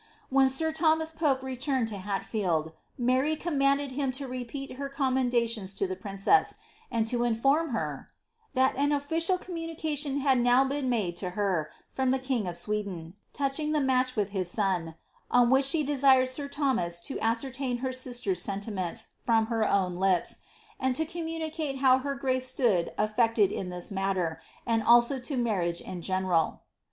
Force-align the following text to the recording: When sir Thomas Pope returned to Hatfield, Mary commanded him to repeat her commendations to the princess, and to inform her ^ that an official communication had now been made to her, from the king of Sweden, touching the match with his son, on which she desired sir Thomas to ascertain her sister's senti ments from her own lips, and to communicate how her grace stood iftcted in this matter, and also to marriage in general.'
When 0.31 0.49
sir 0.49 0.71
Thomas 0.71 1.11
Pope 1.11 1.43
returned 1.43 1.87
to 1.89 1.97
Hatfield, 1.97 2.71
Mary 2.97 3.35
commanded 3.35 3.91
him 3.91 4.11
to 4.13 4.27
repeat 4.27 4.77
her 4.77 4.89
commendations 4.89 5.75
to 5.75 5.85
the 5.85 5.95
princess, 5.95 6.55
and 6.91 7.05
to 7.07 7.23
inform 7.23 7.69
her 7.69 8.07
^ 8.53 8.55
that 8.55 8.75
an 8.77 8.91
official 8.91 9.37
communication 9.37 10.17
had 10.19 10.39
now 10.39 10.65
been 10.65 10.89
made 10.89 11.17
to 11.17 11.29
her, 11.37 11.69
from 11.91 12.09
the 12.09 12.17
king 12.17 12.47
of 12.47 12.57
Sweden, 12.57 13.13
touching 13.31 13.73
the 13.73 13.79
match 13.79 14.15
with 14.15 14.29
his 14.29 14.49
son, 14.49 14.95
on 15.29 15.51
which 15.51 15.65
she 15.65 15.83
desired 15.83 16.29
sir 16.29 16.47
Thomas 16.47 16.99
to 17.01 17.19
ascertain 17.19 17.77
her 17.85 17.91
sister's 17.91 18.41
senti 18.41 18.71
ments 18.71 19.09
from 19.23 19.45
her 19.53 19.69
own 19.69 19.97
lips, 19.97 20.39
and 20.79 20.95
to 20.95 21.05
communicate 21.05 21.77
how 21.77 21.99
her 21.99 22.15
grace 22.15 22.47
stood 22.47 22.91
iftcted 22.97 23.51
in 23.51 23.69
this 23.69 23.91
matter, 23.91 24.41
and 24.65 24.81
also 24.81 25.19
to 25.19 25.37
marriage 25.37 25.79
in 25.79 26.01
general.' 26.01 26.61